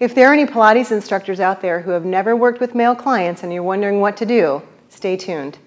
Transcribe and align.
If 0.00 0.12
there 0.12 0.28
are 0.28 0.32
any 0.32 0.44
Pilates 0.44 0.90
instructors 0.90 1.38
out 1.38 1.60
there 1.62 1.82
who 1.82 1.92
have 1.92 2.04
never 2.04 2.34
worked 2.34 2.58
with 2.58 2.74
male 2.74 2.96
clients 2.96 3.44
and 3.44 3.52
you're 3.52 3.62
wondering 3.62 4.00
what 4.00 4.16
to 4.16 4.26
do, 4.26 4.62
stay 4.88 5.16
tuned. 5.16 5.58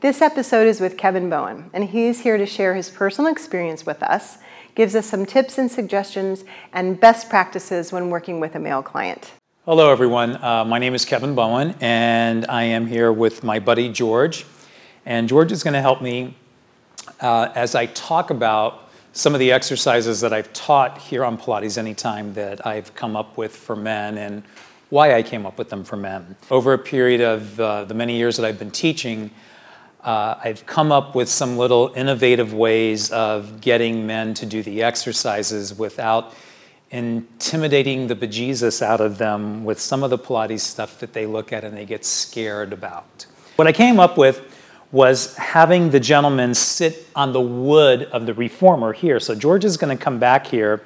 This 0.00 0.22
episode 0.22 0.68
is 0.68 0.80
with 0.80 0.96
Kevin 0.96 1.28
Bowen, 1.28 1.68
and 1.72 1.86
he's 1.86 2.20
here 2.20 2.38
to 2.38 2.46
share 2.46 2.76
his 2.76 2.90
personal 2.90 3.28
experience 3.28 3.84
with 3.84 4.00
us, 4.04 4.38
gives 4.76 4.94
us 4.94 5.06
some 5.06 5.26
tips 5.26 5.58
and 5.58 5.68
suggestions, 5.68 6.44
and 6.72 7.00
best 7.00 7.28
practices 7.28 7.90
when 7.90 8.08
working 8.08 8.38
with 8.38 8.54
a 8.54 8.60
male 8.60 8.84
client. 8.84 9.32
Hello, 9.64 9.90
everyone. 9.90 10.36
Uh, 10.40 10.64
my 10.64 10.78
name 10.78 10.94
is 10.94 11.04
Kevin 11.04 11.34
Bowen, 11.34 11.74
and 11.80 12.46
I 12.48 12.62
am 12.62 12.86
here 12.86 13.12
with 13.12 13.42
my 13.42 13.58
buddy 13.58 13.88
George. 13.88 14.46
And 15.04 15.28
George 15.28 15.50
is 15.50 15.64
going 15.64 15.74
to 15.74 15.80
help 15.80 16.00
me 16.00 16.36
uh, 17.20 17.48
as 17.56 17.74
I 17.74 17.86
talk 17.86 18.30
about 18.30 18.87
some 19.12 19.34
of 19.34 19.40
the 19.40 19.52
exercises 19.52 20.20
that 20.20 20.32
I've 20.32 20.52
taught 20.52 20.98
here 20.98 21.24
on 21.24 21.38
Pilates 21.38 21.78
Anytime 21.78 22.34
that 22.34 22.66
I've 22.66 22.94
come 22.94 23.16
up 23.16 23.36
with 23.36 23.54
for 23.54 23.76
men 23.76 24.18
and 24.18 24.42
why 24.90 25.14
I 25.14 25.22
came 25.22 25.44
up 25.44 25.58
with 25.58 25.70
them 25.70 25.84
for 25.84 25.96
men. 25.96 26.36
Over 26.50 26.72
a 26.72 26.78
period 26.78 27.20
of 27.20 27.60
uh, 27.60 27.84
the 27.84 27.94
many 27.94 28.16
years 28.16 28.36
that 28.36 28.46
I've 28.46 28.58
been 28.58 28.70
teaching, 28.70 29.30
uh, 30.02 30.36
I've 30.42 30.64
come 30.66 30.92
up 30.92 31.14
with 31.14 31.28
some 31.28 31.58
little 31.58 31.92
innovative 31.94 32.54
ways 32.54 33.10
of 33.10 33.60
getting 33.60 34.06
men 34.06 34.34
to 34.34 34.46
do 34.46 34.62
the 34.62 34.82
exercises 34.82 35.76
without 35.76 36.34
intimidating 36.90 38.06
the 38.06 38.16
bejesus 38.16 38.80
out 38.80 39.00
of 39.00 39.18
them 39.18 39.64
with 39.64 39.78
some 39.78 40.02
of 40.02 40.10
the 40.10 40.18
Pilates 40.18 40.60
stuff 40.60 41.00
that 41.00 41.12
they 41.12 41.26
look 41.26 41.52
at 41.52 41.64
and 41.64 41.76
they 41.76 41.84
get 41.84 42.04
scared 42.04 42.72
about. 42.72 43.26
What 43.56 43.66
I 43.66 43.72
came 43.72 44.00
up 44.00 44.16
with 44.16 44.57
was 44.90 45.36
having 45.36 45.90
the 45.90 46.00
gentleman 46.00 46.54
sit 46.54 47.06
on 47.14 47.32
the 47.32 47.40
wood 47.40 48.04
of 48.04 48.26
the 48.26 48.34
reformer 48.34 48.92
here. 48.92 49.20
So 49.20 49.34
George 49.34 49.64
is 49.64 49.76
going 49.76 49.96
to 49.96 50.02
come 50.02 50.18
back 50.18 50.46
here 50.46 50.82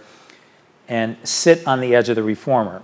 and 0.89 1.17
sit 1.23 1.67
on 1.67 1.81
the 1.81 1.95
edge 1.95 2.09
of 2.09 2.17
the 2.17 2.23
reformer. 2.23 2.83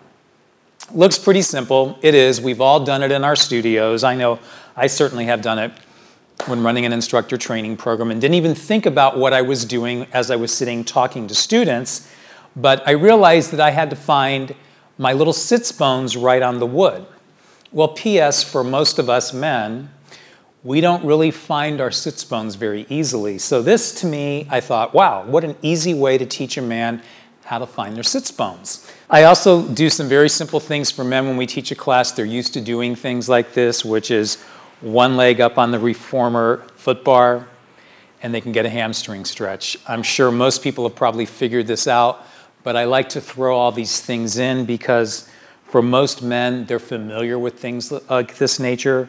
Looks 0.93 1.19
pretty 1.19 1.43
simple. 1.43 1.99
It 2.03 2.15
is. 2.15 2.41
We've 2.41 2.61
all 2.61 2.85
done 2.85 3.03
it 3.03 3.11
in 3.11 3.25
our 3.25 3.37
studios. 3.37 4.05
I 4.05 4.15
know 4.15 4.39
I 4.77 4.87
certainly 4.87 5.27
have 5.27 5.43
done 5.43 5.59
it 5.59 5.73
when 6.47 6.63
running 6.63 6.87
an 6.87 6.93
instructor 6.93 7.37
training 7.37 7.77
program 7.77 8.11
and 8.13 8.21
didn't 8.21 8.37
even 8.37 8.55
think 8.55 8.87
about 8.87 9.19
what 9.19 9.33
I 9.33 9.43
was 9.43 9.65
doing 9.65 10.07
as 10.13 10.31
I 10.31 10.37
was 10.37 10.55
sitting 10.55 10.85
talking 10.85 11.27
to 11.27 11.35
students. 11.35 12.09
But 12.55 12.87
I 12.87 12.93
realized 12.93 13.51
that 13.51 13.61
I 13.61 13.71
had 13.71 13.91
to 13.91 13.97
find 13.97 14.55
my 14.97 15.13
little 15.13 15.33
sits 15.33 15.73
bones 15.73 16.17
right 16.17 16.43
on 16.43 16.61
the 16.61 16.67
wood. 16.67 17.05
Well, 17.73 17.89
P.S., 17.89 18.43
for 18.43 18.65
most 18.65 18.99
of 18.99 19.11
us 19.11 19.33
men, 19.33 19.91
we 20.65 20.81
don't 20.81 21.05
really 21.05 21.31
find 21.31 21.81
our 21.81 21.91
sits 21.91 22.25
bones 22.25 22.57
very 22.57 22.85
easily. 22.89 23.39
So, 23.39 23.63
this 23.63 24.01
to 24.01 24.07
me, 24.07 24.47
I 24.51 24.61
thought, 24.61 24.93
wow, 24.93 25.25
what 25.25 25.45
an 25.45 25.57
easy 25.63 25.95
way 25.95 26.19
to 26.19 26.27
teach 26.27 26.57
a 26.57 26.63
man 26.63 27.03
how 27.45 27.59
to 27.59 27.67
find 27.67 27.97
their 27.97 28.03
sits 28.03 28.31
bones. 28.31 28.91
I 29.09 29.25
also 29.25 29.67
do 29.67 29.89
some 29.89 30.07
very 30.09 30.29
simple 30.29 30.61
things 30.61 30.91
for 30.91 31.03
men 31.03 31.27
when 31.27 31.37
we 31.39 31.47
teach 31.47 31.71
a 31.71 31.75
class. 31.75 32.13
They're 32.13 32.27
used 32.27 32.53
to 32.55 32.61
doing 32.61 32.95
things 32.95 33.29
like 33.29 33.55
this, 33.55 33.85
which 33.85 34.11
is 34.11 34.37
one 34.81 35.17
leg 35.17 35.41
up 35.41 35.57
on 35.57 35.71
the 35.71 35.79
reformer 35.79 36.65
foot 36.75 37.05
bar, 37.05 37.49
and 38.23 38.35
they 38.35 38.41
can 38.41 38.53
get 38.53 38.67
a 38.67 38.69
hamstring 38.69 39.25
stretch. 39.25 39.79
I'm 39.89 40.03
sure 40.03 40.31
most 40.31 40.63
people 40.63 40.87
have 40.87 40.97
probably 40.97 41.25
figured 41.25 41.67
this 41.67 41.87
out, 41.87 42.27
but 42.65 42.77
I 42.77 42.85
like 42.85 43.09
to 43.11 43.21
throw 43.21 43.57
all 43.57 43.73
these 43.73 44.01
things 44.01 44.39
in 44.39 44.67
because 44.67 45.29
for 45.65 45.81
most 45.81 46.23
men, 46.23 46.67
they're 46.67 46.79
familiar 46.79 47.39
with 47.39 47.59
things 47.59 47.91
like 48.11 48.37
this 48.37 48.61
nature 48.61 49.09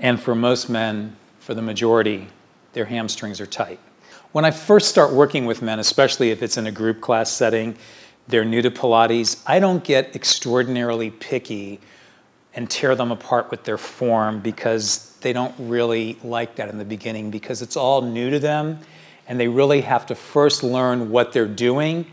and 0.00 0.20
for 0.20 0.34
most 0.34 0.68
men, 0.68 1.16
for 1.40 1.54
the 1.54 1.62
majority, 1.62 2.28
their 2.72 2.84
hamstrings 2.84 3.40
are 3.40 3.46
tight. 3.46 3.80
When 4.32 4.44
I 4.44 4.50
first 4.50 4.88
start 4.88 5.12
working 5.12 5.46
with 5.46 5.62
men, 5.62 5.78
especially 5.78 6.30
if 6.30 6.42
it's 6.42 6.56
in 6.56 6.66
a 6.66 6.72
group 6.72 7.00
class 7.00 7.32
setting, 7.32 7.76
they're 8.28 8.44
new 8.44 8.60
to 8.60 8.70
Pilates, 8.70 9.42
I 9.46 9.58
don't 9.58 9.82
get 9.82 10.14
extraordinarily 10.14 11.10
picky 11.10 11.80
and 12.54 12.70
tear 12.70 12.94
them 12.94 13.10
apart 13.10 13.50
with 13.50 13.64
their 13.64 13.78
form 13.78 14.40
because 14.40 15.16
they 15.20 15.32
don't 15.32 15.54
really 15.58 16.18
like 16.22 16.56
that 16.56 16.68
in 16.68 16.78
the 16.78 16.84
beginning 16.84 17.30
because 17.30 17.62
it's 17.62 17.76
all 17.76 18.02
new 18.02 18.30
to 18.30 18.38
them 18.38 18.80
and 19.26 19.40
they 19.40 19.48
really 19.48 19.80
have 19.80 20.06
to 20.06 20.14
first 20.14 20.62
learn 20.62 21.10
what 21.10 21.32
they're 21.32 21.46
doing 21.46 22.06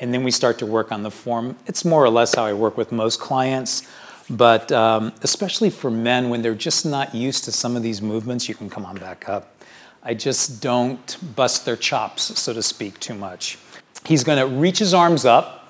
and 0.00 0.14
then 0.14 0.24
we 0.24 0.30
start 0.30 0.58
to 0.58 0.66
work 0.66 0.90
on 0.90 1.02
the 1.02 1.10
form. 1.10 1.56
It's 1.66 1.84
more 1.84 2.02
or 2.02 2.08
less 2.08 2.34
how 2.34 2.44
I 2.44 2.54
work 2.54 2.76
with 2.76 2.90
most 2.90 3.20
clients. 3.20 3.86
But 4.30 4.70
um, 4.70 5.12
especially 5.22 5.70
for 5.70 5.90
men, 5.90 6.30
when 6.30 6.40
they're 6.40 6.54
just 6.54 6.86
not 6.86 7.14
used 7.14 7.44
to 7.44 7.52
some 7.52 7.76
of 7.76 7.82
these 7.82 8.00
movements, 8.00 8.48
you 8.48 8.54
can 8.54 8.70
come 8.70 8.86
on 8.86 8.96
back 8.96 9.28
up. 9.28 9.56
I 10.04 10.14
just 10.14 10.62
don't 10.62 11.18
bust 11.34 11.66
their 11.66 11.76
chops, 11.76 12.38
so 12.38 12.52
to 12.52 12.62
speak, 12.62 13.00
too 13.00 13.14
much. 13.14 13.58
He's 14.06 14.22
going 14.24 14.38
to 14.38 14.46
reach 14.46 14.78
his 14.78 14.94
arms 14.94 15.24
up. 15.24 15.68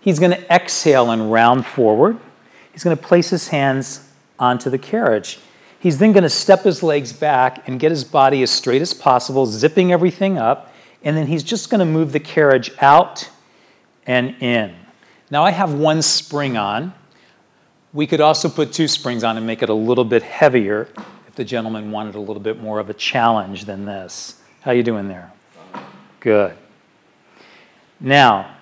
He's 0.00 0.18
going 0.18 0.32
to 0.32 0.54
exhale 0.54 1.10
and 1.10 1.32
round 1.32 1.64
forward. 1.64 2.18
He's 2.72 2.84
going 2.84 2.96
to 2.96 3.02
place 3.02 3.30
his 3.30 3.48
hands 3.48 4.08
onto 4.38 4.68
the 4.68 4.78
carriage. 4.78 5.38
He's 5.80 5.98
then 5.98 6.12
going 6.12 6.22
to 6.22 6.30
step 6.30 6.62
his 6.62 6.82
legs 6.82 7.12
back 7.12 7.66
and 7.66 7.80
get 7.80 7.90
his 7.90 8.04
body 8.04 8.42
as 8.42 8.50
straight 8.50 8.82
as 8.82 8.94
possible, 8.94 9.46
zipping 9.46 9.90
everything 9.90 10.38
up. 10.38 10.72
And 11.02 11.16
then 11.16 11.26
he's 11.26 11.42
just 11.42 11.70
going 11.70 11.80
to 11.80 11.84
move 11.84 12.12
the 12.12 12.20
carriage 12.20 12.70
out 12.80 13.28
and 14.06 14.36
in. 14.40 14.76
Now 15.30 15.44
I 15.44 15.50
have 15.50 15.74
one 15.74 16.02
spring 16.02 16.56
on. 16.56 16.92
We 17.94 18.06
could 18.06 18.20
also 18.20 18.48
put 18.48 18.72
two 18.72 18.88
springs 18.88 19.22
on 19.22 19.36
and 19.36 19.46
make 19.46 19.62
it 19.62 19.68
a 19.68 19.74
little 19.74 20.04
bit 20.04 20.22
heavier 20.22 20.88
if 21.28 21.34
the 21.34 21.44
gentleman 21.44 21.90
wanted 21.90 22.14
a 22.14 22.20
little 22.20 22.40
bit 22.40 22.60
more 22.60 22.78
of 22.78 22.88
a 22.88 22.94
challenge 22.94 23.66
than 23.66 23.84
this. 23.84 24.40
How 24.62 24.70
you 24.70 24.82
doing 24.82 25.08
there? 25.08 25.30
Good. 26.20 26.56
Now, 28.00 28.56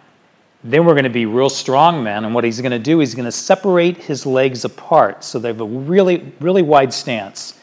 then 0.65 0.85
we're 0.85 0.95
going 0.95 1.05
to 1.05 1.11
be 1.11 1.27
real 1.27 1.49
strong 1.49 2.03
men, 2.03 2.25
and 2.25 2.35
what 2.35 2.43
he's 2.43 2.61
going 2.61 2.73
to 2.73 2.79
do, 2.79 3.01
is 3.01 3.11
he's 3.11 3.15
going 3.15 3.25
to 3.25 3.33
separate 3.33 3.97
his 3.97 4.27
legs 4.27 4.65
apart 4.65 5.23
so 5.23 5.39
they 5.39 5.49
have 5.49 5.61
a 5.61 5.65
really, 5.65 6.33
really 6.41 6.63
wide 6.63 6.93
stance. 6.93 7.59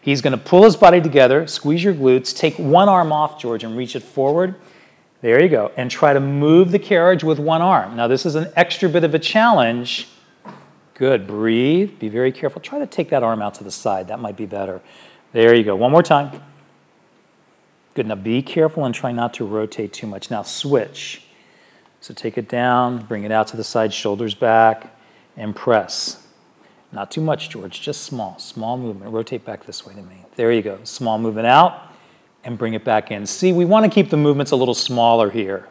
He's 0.00 0.22
going 0.22 0.32
to 0.32 0.42
pull 0.42 0.62
his 0.62 0.76
body 0.76 1.00
together, 1.00 1.46
squeeze 1.46 1.82
your 1.82 1.94
glutes, 1.94 2.34
take 2.34 2.56
one 2.58 2.88
arm 2.88 3.12
off, 3.12 3.40
George, 3.40 3.64
and 3.64 3.76
reach 3.76 3.96
it 3.96 4.02
forward. 4.02 4.54
There 5.20 5.42
you 5.42 5.48
go. 5.48 5.72
And 5.76 5.90
try 5.90 6.12
to 6.12 6.20
move 6.20 6.70
the 6.70 6.78
carriage 6.78 7.24
with 7.24 7.38
one 7.38 7.60
arm. 7.60 7.96
Now, 7.96 8.06
this 8.06 8.24
is 8.24 8.36
an 8.36 8.52
extra 8.54 8.88
bit 8.88 9.02
of 9.02 9.14
a 9.14 9.18
challenge 9.18 10.08
Good. 10.98 11.26
Breathe. 11.26 11.98
Be 11.98 12.08
very 12.08 12.32
careful. 12.32 12.60
Try 12.60 12.80
to 12.80 12.86
take 12.86 13.10
that 13.10 13.22
arm 13.22 13.40
out 13.40 13.54
to 13.54 13.64
the 13.64 13.70
side. 13.70 14.08
That 14.08 14.18
might 14.18 14.36
be 14.36 14.46
better. 14.46 14.80
There 15.32 15.54
you 15.54 15.62
go. 15.62 15.76
One 15.76 15.92
more 15.92 16.02
time. 16.02 16.42
Good. 17.94 18.06
Now 18.06 18.16
be 18.16 18.42
careful 18.42 18.84
and 18.84 18.94
try 18.94 19.12
not 19.12 19.32
to 19.34 19.46
rotate 19.46 19.92
too 19.92 20.06
much. 20.06 20.30
Now 20.30 20.42
switch. 20.42 21.22
So 22.00 22.14
take 22.14 22.38
it 22.38 22.48
down, 22.48 23.04
bring 23.04 23.24
it 23.24 23.32
out 23.32 23.48
to 23.48 23.56
the 23.56 23.64
side, 23.64 23.92
shoulders 23.92 24.34
back, 24.34 24.94
and 25.36 25.54
press. 25.54 26.26
Not 26.92 27.10
too 27.10 27.20
much, 27.20 27.50
George, 27.50 27.80
just 27.80 28.02
small, 28.02 28.38
small 28.38 28.78
movement. 28.78 29.12
Rotate 29.12 29.44
back 29.44 29.66
this 29.66 29.84
way 29.84 29.94
to 29.94 30.02
me. 30.02 30.24
There 30.36 30.52
you 30.52 30.62
go. 30.62 30.78
Small 30.84 31.18
movement 31.18 31.46
out 31.46 31.92
and 32.44 32.56
bring 32.56 32.74
it 32.74 32.84
back 32.84 33.10
in. 33.10 33.26
See, 33.26 33.52
we 33.52 33.64
want 33.64 33.84
to 33.84 33.90
keep 33.90 34.10
the 34.10 34.16
movements 34.16 34.52
a 34.52 34.56
little 34.56 34.74
smaller 34.74 35.30
here. 35.30 35.68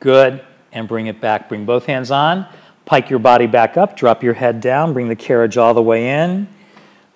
Good. 0.00 0.44
And 0.72 0.86
bring 0.86 1.06
it 1.06 1.20
back. 1.20 1.48
Bring 1.48 1.64
both 1.64 1.86
hands 1.86 2.10
on. 2.10 2.46
Pike 2.86 3.10
your 3.10 3.18
body 3.18 3.46
back 3.46 3.76
up, 3.76 3.96
drop 3.96 4.22
your 4.22 4.34
head 4.34 4.60
down, 4.60 4.92
bring 4.92 5.08
the 5.08 5.16
carriage 5.16 5.56
all 5.56 5.74
the 5.74 5.82
way 5.82 6.08
in, 6.08 6.48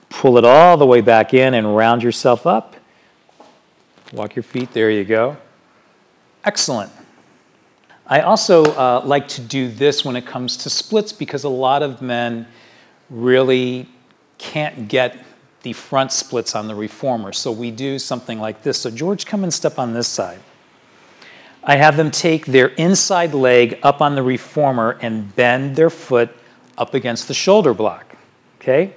pull 0.08 0.36
it 0.36 0.44
all 0.44 0.76
the 0.76 0.84
way 0.84 1.00
back 1.00 1.32
in, 1.32 1.54
and 1.54 1.76
round 1.76 2.02
yourself 2.02 2.46
up. 2.46 2.76
Walk 4.12 4.34
your 4.34 4.42
feet, 4.42 4.72
there 4.72 4.90
you 4.90 5.04
go. 5.04 5.36
Excellent. 6.44 6.90
I 8.04 8.22
also 8.22 8.64
uh, 8.64 9.02
like 9.04 9.28
to 9.28 9.40
do 9.40 9.70
this 9.70 10.04
when 10.04 10.16
it 10.16 10.26
comes 10.26 10.56
to 10.58 10.70
splits 10.70 11.12
because 11.12 11.44
a 11.44 11.48
lot 11.48 11.84
of 11.84 12.02
men 12.02 12.48
really 13.08 13.88
can't 14.38 14.88
get 14.88 15.24
the 15.62 15.72
front 15.72 16.10
splits 16.10 16.56
on 16.56 16.66
the 16.66 16.74
reformer. 16.74 17.32
So 17.32 17.52
we 17.52 17.70
do 17.70 18.00
something 18.00 18.40
like 18.40 18.62
this. 18.64 18.80
So, 18.80 18.90
George, 18.90 19.26
come 19.26 19.44
and 19.44 19.54
step 19.54 19.78
on 19.78 19.92
this 19.92 20.08
side. 20.08 20.40
I 21.62 21.76
have 21.76 21.96
them 21.96 22.10
take 22.10 22.46
their 22.46 22.68
inside 22.68 23.34
leg 23.34 23.78
up 23.82 24.00
on 24.00 24.14
the 24.14 24.22
reformer 24.22 24.98
and 25.02 25.34
bend 25.36 25.76
their 25.76 25.90
foot 25.90 26.30
up 26.78 26.94
against 26.94 27.28
the 27.28 27.34
shoulder 27.34 27.74
block. 27.74 28.16
Okay? 28.58 28.94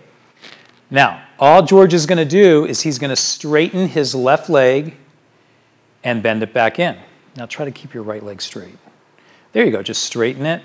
Now, 0.89 1.23
all 1.39 1.63
George 1.63 1.93
is 1.93 2.05
going 2.05 2.17
to 2.17 2.25
do 2.25 2.65
is 2.65 2.81
he's 2.81 2.99
going 2.99 3.09
to 3.09 3.15
straighten 3.15 3.87
his 3.87 4.15
left 4.15 4.49
leg 4.49 4.95
and 6.03 6.23
bend 6.23 6.43
it 6.43 6.53
back 6.53 6.79
in. 6.79 6.97
Now, 7.35 7.45
try 7.45 7.65
to 7.65 7.71
keep 7.71 7.93
your 7.93 8.03
right 8.03 8.23
leg 8.23 8.41
straight. 8.41 8.77
There 9.51 9.65
you 9.65 9.71
go. 9.71 9.81
Just 9.81 10.03
straighten 10.03 10.45
it 10.45 10.61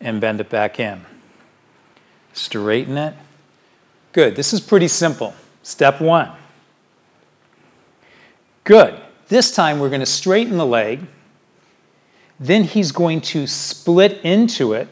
and 0.00 0.20
bend 0.20 0.40
it 0.40 0.48
back 0.48 0.80
in. 0.80 1.04
Straighten 2.32 2.96
it. 2.96 3.14
Good. 4.12 4.34
This 4.34 4.52
is 4.52 4.60
pretty 4.60 4.88
simple. 4.88 5.34
Step 5.62 6.00
one. 6.00 6.30
Good. 8.64 9.00
This 9.28 9.50
time 9.50 9.78
we're 9.78 9.90
going 9.90 10.00
to 10.00 10.06
straighten 10.06 10.56
the 10.56 10.66
leg. 10.66 11.00
Then 12.40 12.64
he's 12.64 12.92
going 12.92 13.20
to 13.22 13.46
split 13.46 14.20
into 14.22 14.72
it. 14.72 14.88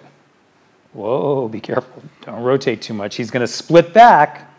Whoa, 0.93 1.49
be 1.49 1.61
careful. 1.61 2.03
Don't 2.23 2.43
rotate 2.43 2.83
too 2.83 2.95
much. 2.95 3.17
He's 3.17 3.31
going 3.31 3.43
to 3.43 3.47
split 3.47 3.93
back 3.93 4.51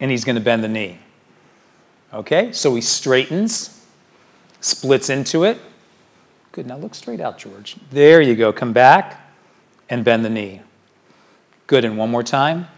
and 0.00 0.10
he's 0.10 0.24
going 0.24 0.36
to 0.36 0.42
bend 0.42 0.64
the 0.64 0.68
knee. 0.68 0.98
Okay, 2.12 2.52
so 2.52 2.74
he 2.74 2.80
straightens, 2.80 3.86
splits 4.60 5.10
into 5.10 5.44
it. 5.44 5.60
Good. 6.52 6.66
Now 6.66 6.76
look 6.76 6.94
straight 6.94 7.20
out, 7.20 7.38
George. 7.38 7.76
There 7.90 8.20
you 8.20 8.34
go. 8.34 8.52
Come 8.52 8.72
back 8.72 9.20
and 9.88 10.04
bend 10.04 10.24
the 10.24 10.30
knee. 10.30 10.62
Good. 11.66 11.84
And 11.84 11.98
one 11.98 12.10
more 12.10 12.22
time. 12.22 12.68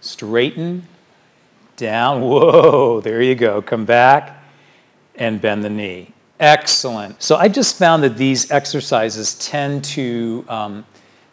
Straighten, 0.00 0.86
down. 1.76 2.22
Whoa. 2.22 3.00
There 3.00 3.22
you 3.22 3.34
go. 3.34 3.60
Come 3.60 3.84
back 3.84 4.39
and 5.20 5.40
bend 5.40 5.62
the 5.62 5.70
knee. 5.70 6.12
Excellent. 6.40 7.22
So 7.22 7.36
I 7.36 7.48
just 7.48 7.76
found 7.76 8.02
that 8.02 8.16
these 8.16 8.50
exercises 8.50 9.34
tend 9.34 9.84
to 9.84 10.44
um, 10.48 10.86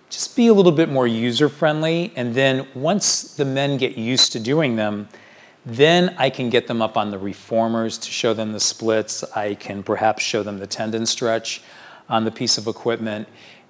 just 0.10 0.36
be 0.36 0.48
a 0.48 0.54
little 0.54 0.72
bit 0.72 0.90
more 0.90 1.08
user 1.08 1.48
friendly. 1.48 2.12
And 2.18 2.36
then 2.36 2.68
once 2.76 3.36
the 3.36 3.46
men 3.46 3.78
get 3.78 3.98
used 3.98 4.34
to 4.34 4.40
doing 4.40 4.76
them, 4.76 5.08
then 5.66 6.14
I 6.18 6.30
can 6.30 6.50
get 6.50 6.68
them 6.68 6.82
up 6.82 6.98
on 6.98 7.10
the 7.10 7.18
reformers 7.18 7.98
to 8.00 8.12
show 8.12 8.34
them 8.34 8.52
the 8.52 8.60
splits. 8.60 9.24
I 9.36 9.56
can 9.56 9.82
perhaps 9.82 10.24
show 10.24 10.44
them 10.44 10.60
the 10.60 10.68
tendon 10.68 11.06
stretch 11.06 11.62
on 12.10 12.26
the 12.26 12.32
piece 12.32 12.58
of 12.58 12.68
equipment. 12.68 13.28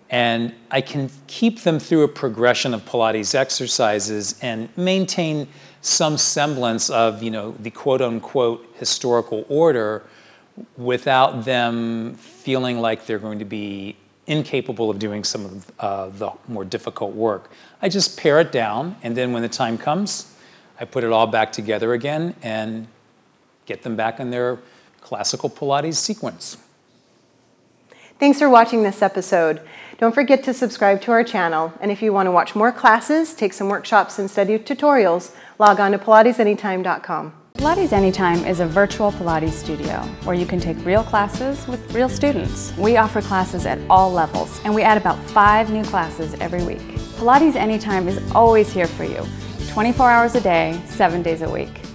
And 0.10 0.54
I 0.72 0.82
can 0.82 1.10
keep 1.28 1.62
them 1.62 1.80
through 1.80 2.04
a 2.04 2.08
progression 2.08 2.74
of 2.74 2.86
Pilates 2.86 3.36
exercises 3.36 4.40
and 4.42 4.70
maintain 4.78 5.48
some 5.82 6.18
semblance 6.18 6.90
of, 6.90 7.22
you 7.22 7.32
know, 7.32 7.56
the 7.60 7.70
quote 7.70 8.02
unquote 8.02 8.74
historical 8.78 9.46
order 9.50 10.04
without 10.78 11.46
them 11.46 12.16
feeling 12.16 12.80
like 12.80 13.06
they're 13.06 13.20
going 13.20 13.40
to 13.40 13.46
be 13.46 13.96
incapable 14.28 14.90
of 14.90 15.00
doing 15.00 15.24
some 15.24 15.46
of 15.46 15.72
uh, 15.80 16.10
the 16.10 16.32
more 16.48 16.66
difficult 16.66 17.14
work. 17.14 17.52
I 17.82 17.90
just 17.90 18.18
pare 18.18 18.40
it 18.40 18.52
down, 18.52 18.96
and 19.04 19.16
then 19.16 19.32
when 19.32 19.42
the 19.42 19.50
time 19.50 19.78
comes, 19.78 20.34
I 20.80 20.86
put 20.86 21.04
it 21.04 21.12
all 21.12 21.28
back 21.28 21.52
together 21.52 21.94
again 21.94 22.36
and 22.42 22.88
get 23.66 23.84
them 23.84 23.96
back 23.96 24.20
in 24.20 24.30
their 24.30 24.60
classical 25.02 25.50
Pilates 25.50 25.96
sequence. 25.96 26.58
Thanks 28.20 28.40
for 28.40 28.50
watching 28.50 28.84
this 28.84 29.02
episode. 29.02 29.62
Don't 29.98 30.14
forget 30.14 30.44
to 30.44 30.54
subscribe 30.54 31.02
to 31.02 31.12
our 31.12 31.24
channel, 31.24 31.74
and 31.82 31.90
if 31.90 32.04
you 32.04 32.14
want 32.14 32.28
to 32.28 32.32
watch 32.32 32.54
more 32.54 32.72
classes, 32.72 33.34
take 33.34 33.52
some 33.52 33.68
workshops, 33.68 34.20
and 34.20 34.30
study 34.30 34.60
tutorials, 34.60 35.34
log 35.58 35.80
on 35.80 35.92
to 35.92 35.98
pilatesanytime.com. 35.98 37.34
Pilates 37.56 37.92
Anytime 37.92 38.46
is 38.46 38.60
a 38.60 38.68
virtual 38.68 39.12
Pilates 39.12 39.54
studio 39.54 40.02
where 40.24 40.36
you 40.36 40.46
can 40.46 40.60
take 40.60 40.78
real 40.86 41.02
classes 41.02 41.68
with 41.68 41.92
real 41.96 42.10
students. 42.10 42.78
We 42.78 42.98
offer 42.98 43.24
classes 43.24 43.66
at 43.66 43.80
all 43.90 44.12
levels 44.12 44.62
and 44.64 44.76
we 44.76 44.84
add 44.84 44.98
about 44.98 45.18
five 45.32 45.72
new 45.72 45.84
classes 45.84 46.36
every 46.36 46.64
week. 46.64 46.86
Pilates 47.18 47.56
Anytime 47.56 48.08
is 48.08 48.22
always 48.34 48.72
here 48.72 48.86
for 48.86 49.04
you, 49.04 49.26
24 49.70 50.12
hours 50.12 50.36
a 50.36 50.42
day, 50.42 50.80
seven 50.86 51.24
days 51.24 51.42
a 51.42 51.50
week. 51.50 51.87